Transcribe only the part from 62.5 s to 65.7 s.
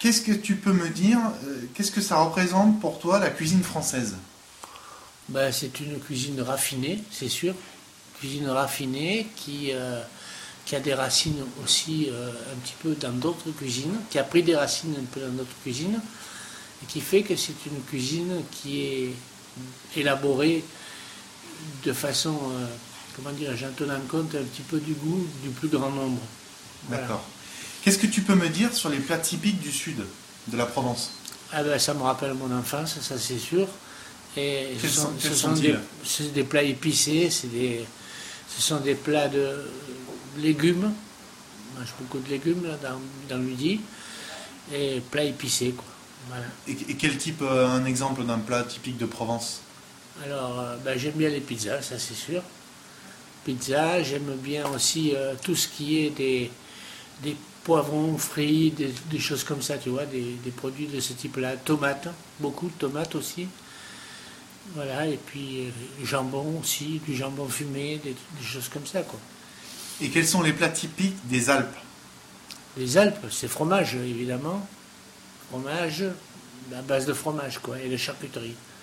de tomates aussi. Voilà, et puis euh,